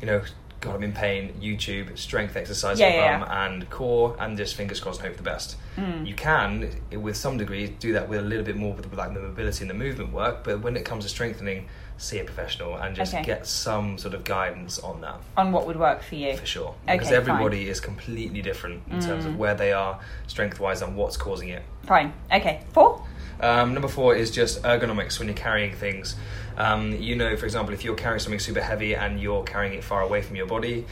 you 0.00 0.06
know. 0.06 0.22
God, 0.64 0.76
I'm 0.76 0.82
in 0.82 0.92
pain. 0.92 1.34
YouTube, 1.42 1.96
strength 1.98 2.36
exercise 2.36 2.80
Yeah, 2.80 2.90
for 2.90 2.96
yeah, 2.96 3.18
bum 3.18 3.28
and 3.30 3.68
core, 3.70 4.16
and 4.18 4.34
just 4.36 4.54
fingers 4.54 4.80
crossed 4.80 5.00
and 5.00 5.08
hope 5.08 5.16
for 5.18 5.22
the 5.22 5.28
best. 5.30 5.56
Mm. 5.76 6.06
You 6.06 6.14
can, 6.14 6.70
with 7.02 7.16
some 7.16 7.36
degree, 7.36 7.66
do 7.68 7.92
that 7.92 8.08
with 8.08 8.20
a 8.20 8.22
little 8.22 8.44
bit 8.44 8.56
more 8.56 8.72
with 8.72 8.90
like 8.94 9.12
the 9.12 9.20
mobility 9.20 9.62
and 9.62 9.68
the 9.70 9.74
movement 9.74 10.12
work. 10.12 10.42
But 10.42 10.62
when 10.62 10.74
it 10.76 10.84
comes 10.86 11.04
to 11.04 11.10
strengthening, 11.10 11.68
see 11.98 12.18
a 12.18 12.24
professional 12.24 12.76
and 12.76 12.96
just 12.96 13.12
Okay. 13.14 13.22
get 13.22 13.46
some 13.46 13.98
sort 13.98 14.14
of 14.14 14.24
guidance 14.24 14.78
on 14.80 15.00
that 15.02 15.14
On 15.36 15.52
what 15.52 15.64
would 15.66 15.76
work 15.76 16.02
for 16.02 16.16
you? 16.16 16.36
for 16.36 16.44
sure 16.44 16.74
Okay, 16.88 16.96
because 16.98 17.12
everybody 17.12 17.68
is 17.68 17.78
completely 17.78 18.42
different 18.42 18.82
in 18.90 18.98
terms 19.00 19.24
Mm. 19.24 19.28
of 19.28 19.38
where 19.38 19.54
they 19.54 19.72
are 19.72 20.00
strength 20.26 20.58
wise 20.58 20.82
and 20.82 20.96
what's 20.96 21.16
causing 21.16 21.50
it 21.50 21.62
Fine. 21.86 22.12
Okay. 22.32 22.62
Four. 22.72 23.06
Um, 23.40 23.74
number 23.74 23.88
four 23.88 24.14
is 24.14 24.30
just 24.30 24.62
ergonomics 24.62 25.18
when 25.18 25.28
you're 25.28 25.36
carrying 25.36 25.74
things. 25.74 26.16
Um, 26.56 26.92
you 26.92 27.16
know 27.16 27.36
for 27.36 27.46
example 27.46 27.74
if 27.74 27.84
you're 27.84 27.96
carrying 27.96 28.20
something 28.20 28.38
super 28.38 28.60
heavy 28.60 28.94
and 28.94 29.20
you're 29.20 29.42
carrying 29.42 29.74
it 29.74 29.82
far 29.82 30.02
away 30.02 30.22
from 30.22 30.36
your 30.36 30.46
body 30.46 30.86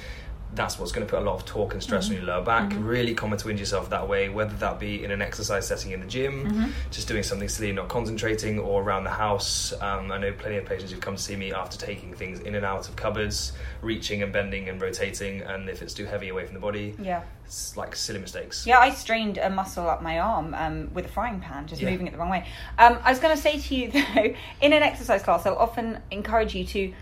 that's 0.55 0.79
what's 0.79 0.93
going 0.93 1.07
to 1.07 1.11
put 1.11 1.21
a 1.23 1.25
lot 1.25 1.35
of 1.35 1.47
torque 1.47 1.73
and 1.73 1.83
stress 1.83 2.11
on 2.11 2.17
your 2.17 2.25
lower 2.25 2.45
back. 2.45 2.73
Really 2.77 3.15
common 3.15 3.39
to 3.39 3.49
injure 3.51 3.63
yourself 3.63 3.89
that 3.91 4.07
way, 4.07 4.29
whether 4.29 4.55
that 4.57 4.79
be 4.79 5.03
in 5.03 5.11
an 5.11 5.23
exercise 5.23 5.67
setting 5.67 5.93
in 5.93 6.01
the 6.01 6.07
gym, 6.07 6.73
just 6.91 7.09
doing 7.09 7.23
something 7.23 7.49
silly, 7.49 7.73
not 7.73 7.89
concentrating, 7.89 8.59
or 8.59 8.83
around 8.83 9.05
the 9.05 9.11
house. 9.11 9.73
Um, 9.81 10.13
I 10.13 10.19
know 10.19 10.33
plenty 10.33 10.57
of 10.59 10.67
patients 10.67 10.91
who've 10.93 11.01
come 11.01 11.17
to 11.17 11.23
see 11.23 11.37
me 11.37 11.53
after 11.55 11.79
taking 11.79 12.13
things 12.13 12.41
in 12.41 12.55
and 12.55 12.67
out 12.67 12.89
of 12.89 12.97
cupboards, 12.97 13.53
reaching 13.81 14.23
and 14.23 14.31
bending 14.33 14.69
and 14.69 14.81
rotating, 14.81 15.41
and 15.41 15.69
if 15.71 15.81
it's 15.81 15.95
too 15.95 16.05
heavy 16.05 16.29
away 16.29 16.45
from 16.45 16.53
the 16.55 16.61
body, 16.61 16.95
Yeah. 16.99 17.23
it's 17.47 17.75
like 17.79 17.97
silly 17.97 18.19
mistakes. 18.19 18.67
Yeah, 18.67 18.79
I 18.79 18.91
strained 18.91 19.39
a 19.39 19.49
muscle 19.49 19.89
up 19.89 20.03
my 20.03 20.19
arm 20.19 20.53
um, 20.55 20.91
with 20.93 21.07
a 21.07 21.09
frying 21.09 21.41
pan, 21.41 21.67
just 21.67 21.81
Yeah. 21.81 21.91
moving 21.91 22.07
it 22.09 22.11
the 22.13 22.19
wrong 22.19 22.29
way. 22.31 22.47
Um, 22.79 22.99
I 23.03 23.11
was 23.11 23.21
going 23.21 23.35
to 23.35 23.41
say 23.43 23.59
to 23.59 23.75
you 23.75 23.91
though, 23.93 24.35
in 24.61 24.73
an 24.75 24.83
exercise 24.83 25.23
class, 25.23 25.45
they'll 25.45 25.55
often 25.55 25.99
encourage 26.11 26.55
you 26.55 26.65
to 26.67 26.93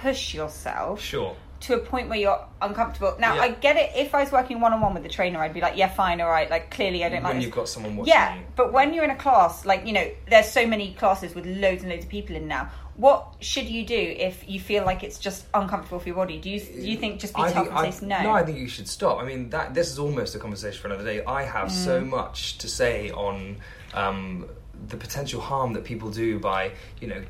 push 0.00 0.32
yourself 0.32 1.00
Sure. 1.00 1.34
To 1.60 1.74
a 1.74 1.78
point 1.78 2.08
where 2.08 2.18
you're 2.18 2.42
uncomfortable. 2.62 3.14
Now, 3.18 3.34
Yeah. 3.34 3.42
I 3.42 3.48
get 3.50 3.76
it. 3.76 3.90
If 3.94 4.14
I 4.14 4.22
was 4.22 4.32
working 4.32 4.60
one 4.60 4.72
on 4.72 4.80
one 4.80 4.94
with 4.94 5.02
the 5.02 5.08
trainer, 5.10 5.40
I'd 5.40 5.52
be 5.52 5.60
like, 5.60 5.76
yeah, 5.76 5.88
fine, 5.88 6.20
all 6.22 6.30
right. 6.30 6.48
Like, 6.50 6.70
clearly, 6.70 7.04
I 7.04 7.10
don't 7.10 7.22
like 7.22 7.34
When 7.34 7.42
you've 7.42 7.50
got 7.50 7.68
someone 7.68 7.96
watching 7.96 8.12
Yeah, 8.14 8.36
you. 8.36 8.42
but 8.56 8.72
when 8.72 8.94
you're 8.94 9.04
in 9.04 9.10
a 9.10 9.16
class, 9.16 9.66
like 9.66 9.86
you 9.86 9.92
know, 9.92 10.10
there's 10.28 10.50
so 10.50 10.66
many 10.66 10.94
classes 10.94 11.34
with 11.34 11.44
loads 11.46 11.82
and 11.82 11.90
loads 11.92 12.04
of 12.04 12.10
people 12.10 12.34
in 12.36 12.48
now. 12.48 12.70
What 12.96 13.36
should 13.40 13.66
you 13.66 13.84
do 13.86 13.96
if 13.96 14.46
you 14.46 14.60
feel 14.60 14.84
like 14.84 15.02
it's 15.02 15.18
just 15.18 15.46
uncomfortable 15.54 16.00
for 16.00 16.06
your 16.06 16.16
body? 16.16 16.38
Do 16.38 16.50
you 16.50 16.60
do 16.60 16.80
you 16.80 16.96
think 16.98 17.20
just 17.20 17.34
be 17.34 17.40
I 17.42 17.52
tough 17.52 17.68
and 17.70 17.94
say 17.94 18.06
no? 18.06 18.22
no, 18.22 18.30
I 18.32 18.42
think 18.42 18.58
you 18.58 18.68
should 18.68 18.88
stop. 18.88 19.18
I 19.20 19.24
mean, 19.24 19.50
that 19.50 19.72
this 19.74 19.90
is 19.90 19.98
almost 19.98 20.34
a 20.34 20.38
conversation 20.38 20.80
for 20.80 20.88
another 20.88 21.04
day. 21.04 21.22
I 21.24 21.44
have 21.44 21.68
Mm. 21.68 21.84
so 21.84 22.00
much 22.02 22.58
to 22.58 22.68
say 22.68 23.10
on 23.10 23.56
um, 23.94 24.46
the 24.88 24.96
potential 24.96 25.40
harm 25.40 25.72
that 25.74 25.84
people 25.84 26.10
do 26.10 26.38
by, 26.38 26.72
you 27.00 27.08
know, 27.08 27.22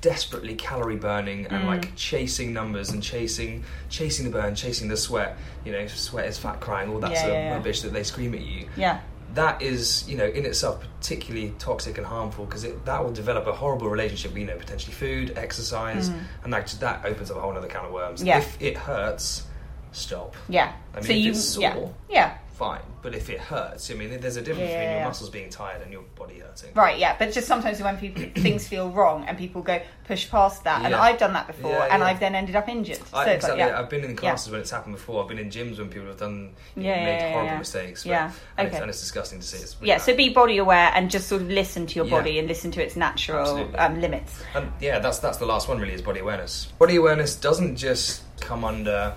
desperately 0.00 0.54
calorie 0.54 0.96
burning 0.96 1.46
and 1.46 1.64
Mm. 1.64 1.66
like 1.66 1.94
chasing 1.96 2.52
numbers 2.52 2.90
and 2.90 3.02
chasing 3.02 3.64
chasing 3.88 4.24
the 4.24 4.30
burn, 4.30 4.54
chasing 4.54 4.88
the 4.88 4.96
sweat. 4.96 5.36
You 5.64 5.72
know, 5.72 5.86
sweat 5.86 6.26
is 6.26 6.38
fat 6.38 6.60
crying, 6.60 6.90
all 6.92 7.00
that 7.00 7.12
Yeah, 7.12 7.20
sort 7.22 7.32
yeah, 7.32 7.38
of 7.38 7.44
yeah. 7.46 7.54
rubbish 7.54 7.80
that 7.82 7.92
they 7.92 8.02
scream 8.02 8.34
at 8.34 8.40
you. 8.42 8.68
yeah, 8.76 9.00
That 9.34 9.60
is, 9.60 10.08
you 10.08 10.16
know, 10.16 10.24
in 10.26 10.46
itself 10.46 10.80
particularly 11.00 11.52
toxic 11.58 11.98
and 11.98 12.06
harmful 12.06 12.44
because 12.44 12.64
that 12.84 13.04
will 13.04 13.12
develop 13.12 13.46
a 13.46 13.52
horrible 13.52 13.88
relationship 13.88 14.32
with, 14.32 14.40
you 14.40 14.46
know, 14.46 14.56
potentially 14.56 14.92
food, 14.94 15.32
exercise, 15.36 16.10
and 16.44 16.52
that 16.52 16.66
that 16.80 17.04
opens 17.04 17.30
up 17.30 17.36
a 17.38 17.40
whole 17.40 17.56
other 17.56 17.66
can 17.68 17.84
of 17.86 17.92
worms. 17.92 18.22
Mm. 18.22 18.26
Yeah. 18.26 18.38
If 18.38 18.62
it 18.62 18.76
hurts, 18.76 19.44
stop. 19.92 20.34
yeah. 20.48 20.72
I 20.94 20.96
mean, 20.96 21.04
so 21.04 21.12
if 21.12 21.18
you, 21.18 21.30
it's 21.30 21.44
sore, 21.44 21.62
yeah, 21.62 21.88
yeah. 22.08 22.38
Fine. 22.56 22.80
But 23.02 23.14
if 23.14 23.30
it 23.30 23.38
hurts, 23.38 23.90
I 23.90 23.94
mean, 23.94 24.18
there's 24.20 24.36
a 24.36 24.42
difference 24.42 24.70
Yeah, 24.70 24.80
between 24.80 24.96
your 24.98 25.04
muscles 25.06 25.30
being 25.30 25.50
tired 25.50 25.82
and 25.82 25.92
your 25.92 26.02
body 26.16 26.38
hurting. 26.40 26.72
Right, 26.74 26.98
yeah, 26.98 27.14
but 27.18 27.32
just 27.32 27.46
sometimes 27.46 27.80
when 27.80 27.96
people 27.98 28.24
things 28.42 28.66
feel 28.66 28.90
wrong 28.90 29.24
and 29.28 29.36
people 29.38 29.62
go 29.62 29.80
push 30.04 30.28
past 30.30 30.64
that, 30.64 30.84
and 30.84 30.94
I've 30.94 31.18
done 31.18 31.32
that 31.34 31.46
before, 31.46 31.70
Yeah, 31.70 31.88
and 31.90 32.00
yeah. 32.00 32.06
I've 32.08 32.18
then 32.20 32.34
ended 32.34 32.56
up 32.56 32.68
injured. 32.68 32.98
I, 32.98 33.00
so 33.00 33.30
it's 33.30 33.44
like, 33.44 33.52
exactly. 33.52 33.58
yeah. 33.60 33.78
I've 33.78 33.90
been 33.90 34.04
in 34.04 34.16
classes 34.16 34.50
when 34.50 34.60
it's 34.60 34.70
happened 34.70 34.94
before. 34.96 35.22
I've 35.22 35.28
been 35.28 35.38
in 35.38 35.50
gyms 35.50 35.78
when 35.78 35.88
people 35.88 36.08
have 36.08 36.18
done 36.18 36.54
Yeah, 36.74 36.82
made 36.82 36.88
yeah, 36.88 37.18
yeah, 37.18 37.32
horrible 37.32 37.52
yeah. 37.52 37.58
mistakes. 37.58 38.02
But, 38.04 38.10
Yeah, 38.10 38.32
and, 38.56 38.66
it's, 38.66 38.74
okay. 38.74 38.82
and 38.82 38.90
it's 38.90 39.00
disgusting 39.00 39.40
to 39.40 39.46
see. 39.46 39.58
It's 39.58 39.76
yeah, 39.82 39.96
bad. 39.96 40.02
so 40.02 40.16
be 40.16 40.30
body 40.30 40.58
aware 40.58 40.90
and 40.94 41.10
just 41.10 41.28
sort 41.28 41.42
of 41.42 41.48
listen 41.48 41.86
to 41.86 41.94
your 41.94 42.06
Yeah. 42.06 42.18
body 42.18 42.38
and 42.38 42.48
listen 42.48 42.70
to 42.72 42.82
its 42.82 42.96
natural 42.96 43.70
um, 43.78 44.00
limits. 44.00 44.42
And 44.54 44.72
yeah, 44.80 44.98
that's 44.98 45.18
that's 45.18 45.38
the 45.38 45.46
last 45.46 45.68
one. 45.68 45.78
Really, 45.78 45.92
is 45.94 46.02
body 46.02 46.20
awareness. 46.20 46.66
Body 46.78 46.96
awareness 46.96 47.36
doesn't 47.36 47.76
just 47.76 48.22
come 48.40 48.64
under 48.64 49.14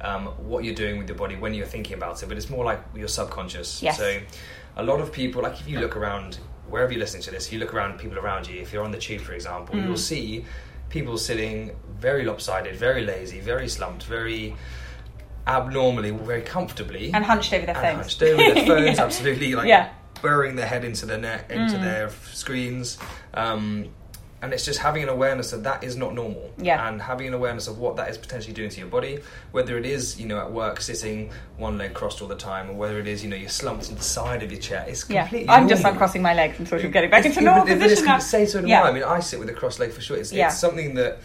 um, 0.00 0.26
what 0.48 0.64
you're 0.64 0.74
doing 0.74 0.98
with 0.98 1.08
your 1.08 1.16
body 1.18 1.36
when 1.36 1.54
you're 1.54 1.66
thinking 1.66 1.94
about 1.96 2.22
it, 2.22 2.28
but 2.28 2.36
it's 2.36 2.50
more 2.50 2.64
like 2.64 2.80
your 2.94 3.08
subconscious. 3.08 3.82
Yes. 3.82 3.96
So, 3.98 4.18
a 4.76 4.82
lot 4.82 5.00
of 5.00 5.10
people, 5.12 5.42
like 5.42 5.58
if 5.60 5.68
you 5.68 5.80
look 5.80 5.96
around 5.96 6.38
wherever 6.68 6.92
you're 6.92 7.00
listening 7.00 7.22
to 7.22 7.30
this, 7.30 7.50
you 7.52 7.58
look 7.58 7.72
around 7.72 7.98
people 7.98 8.18
around 8.18 8.46
you. 8.48 8.60
If 8.60 8.72
you're 8.72 8.84
on 8.84 8.90
the 8.90 8.98
tube, 8.98 9.22
for 9.22 9.32
example, 9.32 9.74
Mm. 9.76 9.86
you'll 9.86 9.96
see 9.96 10.44
people 10.90 11.16
sitting 11.16 11.74
very 11.98 12.24
lopsided, 12.24 12.76
very 12.76 13.04
lazy, 13.04 13.40
very 13.40 13.68
slumped, 13.68 14.04
very 14.04 14.54
abnormally, 15.46 16.10
very 16.10 16.42
comfortably, 16.42 17.10
And 17.14 17.24
hunched 17.24 17.52
over 17.52 17.66
their 17.66 17.74
phones. 17.74 17.96
hunched 17.98 18.22
over 18.22 18.36
their 18.54 18.54
phones, 18.66 18.98
Yeah. 18.98 19.04
absolutely, 19.04 19.54
like 19.54 19.68
Yeah. 19.68 19.86
Mm. 19.88 20.22
burying 20.22 20.56
their 20.56 20.66
head 20.66 20.84
into 20.84 21.06
their 21.06 21.18
neck, 21.18 21.50
into 21.50 21.78
their 21.78 22.10
screens. 22.32 22.98
Um, 23.34 23.88
and 24.46 24.54
it's 24.54 24.64
just 24.64 24.78
having 24.78 25.02
an 25.02 25.08
awareness 25.08 25.50
that 25.50 25.64
that 25.64 25.82
is 25.82 25.96
not 25.96 26.14
normal, 26.14 26.50
Yeah. 26.56 26.88
and 26.88 27.02
having 27.02 27.26
an 27.26 27.34
awareness 27.34 27.66
of 27.66 27.78
what 27.78 27.96
that 27.96 28.08
is 28.08 28.16
potentially 28.16 28.54
doing 28.54 28.70
to 28.70 28.78
your 28.78 28.88
body. 28.88 29.18
Whether 29.50 29.76
it 29.76 29.84
is, 29.84 30.20
you 30.20 30.26
know, 30.26 30.38
at 30.38 30.52
work 30.52 30.80
sitting 30.80 31.30
one 31.58 31.76
leg 31.78 31.94
crossed 31.94 32.22
all 32.22 32.28
the 32.28 32.36
time, 32.36 32.70
or 32.70 32.74
whether 32.74 33.00
it 33.00 33.08
is, 33.08 33.24
you 33.24 33.28
know, 33.28 33.36
you're 33.36 33.48
slumped 33.48 33.84
to 33.86 33.94
the 33.96 34.02
side 34.04 34.44
of 34.44 34.52
your 34.52 34.60
chair. 34.60 34.84
It's 34.88 35.04
Yeah, 35.10 35.22
completely. 35.22 35.48
I'm 35.50 35.68
just 35.68 35.82
normal. 35.82 35.94
uncrossing 35.94 36.22
my 36.22 36.34
legs 36.34 36.58
and 36.60 36.68
sort 36.68 36.84
of 36.84 36.92
getting 36.92 37.10
back 37.10 37.26
into 37.26 37.40
normal 37.40 37.66
but- 37.66 37.78
but 37.80 37.90
it's 37.90 38.00
position. 38.00 38.20
Say 38.20 38.46
so 38.46 38.60
Yeah. 38.60 38.82
I. 38.84 38.88
I 38.88 38.92
mean, 38.92 39.02
I 39.02 39.18
sit 39.20 39.40
with 39.40 39.48
a 39.48 39.52
crossed 39.52 39.80
leg 39.80 39.90
for 39.92 40.00
sure. 40.00 40.16
It's, 40.16 40.32
Yeah. 40.32 40.46
it's 40.46 40.58
something 40.58 40.94
that. 40.94 41.18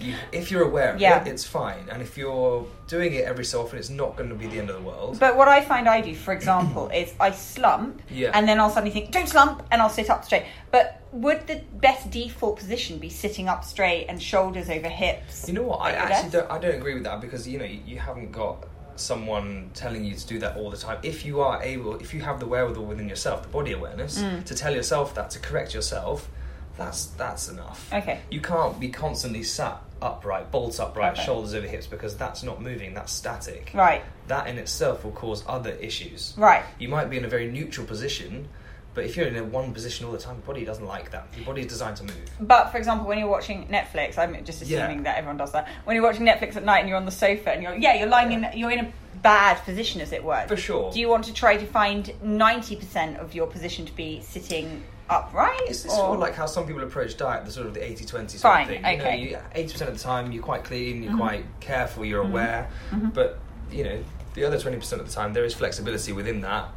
You, 0.00 0.14
if 0.32 0.50
you're 0.50 0.64
aware 0.64 0.94
of 0.94 1.00
Yeah. 1.00 1.20
it, 1.22 1.28
it's 1.28 1.44
fine. 1.44 1.84
And 1.88 2.02
if 2.02 2.16
you're 2.18 2.66
doing 2.88 3.12
it 3.14 3.24
every 3.24 3.44
so 3.44 3.62
often, 3.62 3.78
it's 3.78 3.88
not 3.90 4.16
going 4.16 4.30
to 4.30 4.34
be 4.34 4.48
the 4.48 4.58
end 4.58 4.68
of 4.68 4.74
the 4.74 4.82
world. 4.82 5.18
But 5.20 5.36
what 5.36 5.46
I 5.46 5.60
find 5.60 5.88
I 5.88 6.00
do, 6.00 6.12
for 6.16 6.32
example, 6.32 6.88
is 6.88 7.12
I 7.20 7.30
slump, 7.30 8.02
Yeah. 8.10 8.30
and 8.34 8.48
then 8.48 8.58
I'll 8.58 8.70
suddenly 8.70 8.90
think, 8.90 9.12
"Don't 9.12 9.28
slump," 9.28 9.62
and 9.70 9.80
I'll 9.80 9.88
sit 9.90 10.10
up 10.10 10.24
straight. 10.24 10.42
But 10.72 11.01
would 11.12 11.46
the 11.46 11.60
best 11.74 12.10
default 12.10 12.58
position 12.58 12.98
be 12.98 13.08
sitting 13.10 13.48
up 13.48 13.64
straight 13.64 14.06
and 14.08 14.20
shoulders 14.22 14.68
over 14.70 14.88
hips? 14.88 15.46
You 15.46 15.54
know 15.54 15.62
what? 15.62 15.80
I 15.80 15.92
actually 15.92 16.30
desk? 16.30 16.32
don't. 16.32 16.50
I 16.50 16.58
don't 16.58 16.74
agree 16.74 16.94
with 16.94 17.04
that 17.04 17.20
because 17.20 17.46
you 17.46 17.58
know 17.58 17.64
you, 17.64 17.80
you 17.86 17.98
haven't 17.98 18.32
got 18.32 18.66
someone 18.96 19.70
telling 19.74 20.04
you 20.04 20.14
to 20.14 20.26
do 20.26 20.38
that 20.38 20.56
all 20.56 20.70
the 20.70 20.76
time. 20.76 20.98
If 21.02 21.24
you 21.24 21.40
are 21.40 21.62
able, 21.62 21.96
if 21.96 22.12
you 22.14 22.20
have 22.22 22.40
the 22.40 22.46
wherewithal 22.46 22.84
within 22.84 23.08
yourself, 23.08 23.42
the 23.42 23.48
body 23.48 23.72
awareness, 23.72 24.18
Mm. 24.22 24.44
to 24.44 24.54
tell 24.54 24.74
yourself 24.74 25.14
that 25.14 25.30
to 25.30 25.38
correct 25.38 25.74
yourself, 25.74 26.28
that's 26.76 27.06
that's 27.06 27.48
enough. 27.48 27.90
Okay. 27.92 28.20
You 28.30 28.40
can't 28.40 28.78
be 28.80 28.88
constantly 28.88 29.42
sat 29.42 29.80
upright, 30.00 30.50
bolt 30.50 30.80
upright, 30.80 31.12
Okay. 31.14 31.24
shoulders 31.24 31.54
over 31.54 31.66
hips 31.66 31.86
because 31.86 32.16
that's 32.16 32.42
not 32.42 32.60
moving. 32.60 32.92
That's 32.94 33.12
static. 33.12 33.70
Right. 33.74 34.02
That 34.28 34.46
in 34.46 34.58
itself 34.58 35.04
will 35.04 35.12
cause 35.12 35.44
other 35.46 35.70
issues. 35.72 36.34
Right. 36.36 36.64
You 36.78 36.88
might 36.88 37.08
be 37.08 37.16
in 37.18 37.24
a 37.24 37.28
very 37.28 37.50
neutral 37.50 37.86
position. 37.86 38.48
But 38.94 39.04
if 39.04 39.16
you're 39.16 39.26
in 39.26 39.36
a 39.36 39.44
one 39.44 39.72
position 39.72 40.04
all 40.06 40.12
the 40.12 40.18
time, 40.18 40.36
your 40.36 40.42
body 40.46 40.64
doesn't 40.64 40.84
like 40.86 41.10
that. 41.12 41.26
Your 41.36 41.46
body 41.46 41.62
is 41.62 41.66
designed 41.68 41.96
to 41.98 42.04
move. 42.04 42.30
But 42.40 42.70
for 42.70 42.76
example, 42.78 43.06
when 43.06 43.18
you're 43.18 43.28
watching 43.28 43.66
Netflix, 43.68 44.18
I'm 44.18 44.44
just 44.44 44.60
assuming 44.62 44.98
Yeah. 44.98 45.02
that 45.04 45.16
everyone 45.18 45.38
does 45.38 45.52
that. 45.52 45.66
When 45.84 45.96
you're 45.96 46.04
watching 46.04 46.26
Netflix 46.26 46.56
at 46.56 46.64
night 46.64 46.80
and 46.80 46.88
you're 46.88 46.98
on 46.98 47.06
the 47.06 47.10
sofa 47.10 47.52
and 47.52 47.62
you're 47.62 47.74
yeah, 47.74 47.94
you're 47.94 48.08
lying 48.08 48.32
in 48.32 48.46
you're 48.54 48.70
in 48.70 48.80
a 48.80 48.92
bad 49.22 49.56
position 49.64 50.00
as 50.00 50.12
it 50.12 50.22
were. 50.22 50.44
For 50.46 50.56
sure. 50.56 50.92
Do 50.92 51.00
you 51.00 51.08
want 51.08 51.24
to 51.24 51.32
try 51.32 51.56
to 51.56 51.64
find 51.66 52.12
ninety 52.22 52.76
percent 52.76 53.16
of 53.18 53.34
your 53.34 53.46
position 53.46 53.86
to 53.86 53.92
be 53.96 54.20
sitting 54.20 54.82
upright? 55.08 55.58
It's, 55.68 55.84
it's 55.86 55.94
or- 55.94 55.96
sort 55.98 56.14
of 56.14 56.20
like 56.20 56.34
how 56.34 56.44
some 56.46 56.66
people 56.66 56.82
approach 56.82 57.16
diet, 57.16 57.46
the 57.46 57.50
sort 57.52 57.66
of 57.66 57.74
the 57.74 57.82
80 57.84 58.04
20 58.04 58.28
sort 58.38 58.42
Fine, 58.42 58.62
of 58.62 58.68
thing. 58.68 59.00
okay. 59.00 59.16
You 59.20 59.32
know, 59.32 59.42
80% 59.54 59.88
of 59.88 59.94
the 59.98 60.02
time 60.02 60.32
you're 60.32 60.42
quite 60.42 60.64
clean, 60.64 60.96
Mm-hmm. 60.96 61.04
you're 61.04 61.16
quite 61.16 61.44
careful, 61.60 62.04
you're 62.04 62.22
aware, 62.22 62.68
but 63.14 63.38
you 63.70 63.84
know, 63.84 64.04
the 64.34 64.44
other 64.44 64.58
20% 64.58 64.92
of 65.00 65.06
the 65.06 65.12
time 65.12 65.32
there 65.32 65.44
is 65.44 65.54
flexibility 65.54 66.12
within 66.12 66.40
that. 66.42 66.68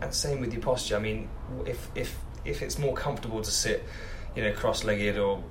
And 0.00 0.12
same 0.12 0.40
with 0.40 0.52
your 0.52 0.62
posture. 0.62 0.96
I 0.96 0.98
mean, 0.98 1.28
if 1.64 1.88
if 1.94 2.16
if 2.44 2.62
it's 2.62 2.78
more 2.78 2.94
comfortable 2.94 3.42
to 3.42 3.50
sit, 3.50 3.84
you 4.34 4.42
know, 4.42 4.52
cross-legged 4.52 5.18
or 5.18 5.42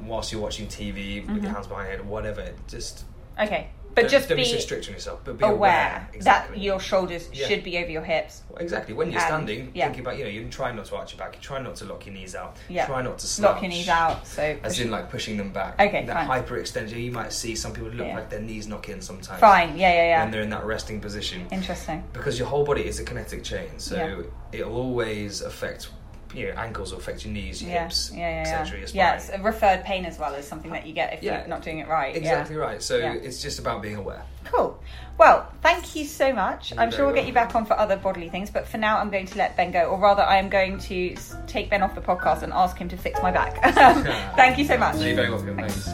whilst 0.00 0.32
you're 0.32 0.40
watching 0.40 0.66
TV 0.66 0.86
with 0.86 0.96
your 0.96 1.22
mm-hmm. 1.24 1.46
hands 1.46 1.66
behind 1.66 1.88
your 1.88 1.96
head, 1.98 2.00
or 2.00 2.08
whatever, 2.08 2.52
just 2.68 3.04
okay. 3.40 3.70
But 3.94 4.02
don't, 4.02 4.10
just 4.10 4.28
don't 4.28 4.36
be, 4.36 4.44
so 4.44 4.58
strict 4.58 4.88
on 4.88 4.94
yourself, 4.94 5.20
but 5.24 5.38
be 5.38 5.44
aware, 5.44 5.54
aware, 5.54 6.08
exactly. 6.12 6.56
that 6.56 6.62
your 6.62 6.80
shoulders 6.80 7.28
Yeah. 7.32 7.46
should 7.46 7.62
be 7.62 7.78
over 7.78 7.90
your 7.90 8.02
hips. 8.02 8.42
Exactly. 8.58 8.94
When 8.94 9.10
you're 9.12 9.20
And- 9.20 9.28
standing, 9.28 9.70
yeah. 9.74 9.84
thinking 9.86 10.00
about 10.02 10.18
you 10.18 10.24
know, 10.24 10.30
you 10.30 10.48
try 10.48 10.72
not 10.72 10.86
to 10.86 10.96
arch 10.96 11.12
your 11.12 11.18
back, 11.18 11.34
you 11.36 11.40
try 11.40 11.60
not 11.60 11.76
to 11.76 11.84
lock 11.84 12.06
your 12.06 12.14
knees 12.14 12.34
out, 12.34 12.56
Yeah. 12.68 12.86
try 12.86 13.02
not 13.02 13.18
to 13.18 13.26
slouch. 13.26 13.52
Lock 13.54 13.62
your 13.62 13.70
knees 13.70 13.88
out. 13.88 14.26
So 14.26 14.56
As 14.62 14.80
in, 14.80 14.90
like 14.90 15.10
pushing 15.10 15.36
them 15.36 15.50
back. 15.52 15.80
Okay, 15.80 16.04
That 16.06 16.26
fine. 16.26 16.42
hyperextension, 16.42 17.02
you 17.02 17.12
might 17.12 17.32
see 17.32 17.54
some 17.54 17.72
people 17.72 17.90
look 17.90 18.06
Yeah. 18.06 18.16
like 18.16 18.30
their 18.30 18.40
knees 18.40 18.66
knock 18.66 18.88
in 18.88 19.00
sometimes. 19.00 19.40
fine. 19.40 19.76
Yeah, 19.78 19.92
yeah, 19.92 20.02
yeah. 20.06 20.22
When 20.22 20.30
they're 20.32 20.42
in 20.42 20.50
that 20.50 20.64
resting 20.64 21.00
position. 21.00 21.46
Interesting. 21.52 22.02
Because 22.12 22.38
your 22.38 22.48
whole 22.48 22.64
body 22.64 22.86
is 22.86 22.98
a 23.00 23.04
kinetic 23.04 23.44
chain, 23.44 23.68
so 23.78 24.24
it'll 24.52 24.76
always 24.76 25.40
affect, 25.40 25.88
you 26.34 26.46
know, 26.48 26.52
ankles 26.54 26.92
will 26.92 26.98
affect 26.98 27.24
your 27.24 27.32
knees, 27.32 27.62
your 27.62 27.70
Yeah, 27.72 27.84
hips, 27.84 28.10
yeah, 28.14 28.18
yeah, 28.44 28.60
etc., 28.62 28.80
yeah. 28.80 28.86
Yeah, 28.92 29.14
it's 29.16 29.28
a 29.30 29.38
referred 29.40 29.84
pain 29.84 30.04
as 30.04 30.18
well 30.18 30.34
as 30.34 30.46
something 30.46 30.72
that 30.72 30.86
you 30.86 30.92
get 30.92 31.14
if 31.14 31.22
Yeah. 31.22 31.40
you're 31.40 31.48
not 31.48 31.62
doing 31.62 31.78
it 31.78 31.88
right. 31.88 32.14
Exactly 32.14 32.56
right. 32.56 32.82
So 32.82 32.96
it's 32.98 33.40
just 33.42 33.58
about 33.58 33.82
being 33.82 33.96
aware. 33.96 34.22
Cool. 34.44 34.78
Well, 35.16 35.50
thank 35.62 35.94
you 35.94 36.04
so 36.04 36.32
much. 36.32 36.72
You're 36.72 36.80
I'm 36.80 36.90
sure 36.90 37.06
we'll 37.06 37.14
get 37.14 37.26
you 37.26 37.32
back 37.32 37.54
on 37.54 37.66
for 37.66 37.78
other 37.78 37.96
bodily 37.96 38.28
things, 38.28 38.50
but 38.50 38.66
for 38.66 38.78
now, 38.78 38.98
I'm 38.98 39.10
going 39.10 39.26
to 39.26 39.38
let 39.38 39.56
Ben 39.56 39.70
go, 39.70 39.84
or 39.84 39.98
rather, 39.98 40.22
I 40.22 40.36
am 40.38 40.48
going 40.48 40.78
to 40.80 41.16
take 41.46 41.70
Ben 41.70 41.82
off 41.82 41.94
the 41.94 42.00
podcast 42.00 42.42
and 42.42 42.52
ask 42.52 42.76
him 42.76 42.88
to 42.88 42.96
fix 42.96 43.22
my 43.22 43.30
back. 43.30 43.62
thank 44.36 44.58
you 44.58 44.64
so 44.64 44.76
much. 44.76 44.96
You're 44.96 45.14
very 45.14 45.30
welcome. 45.30 45.56
Thanks. 45.56 45.86
Imagine 45.86 45.93